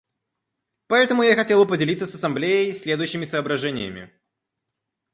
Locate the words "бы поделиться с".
1.63-2.15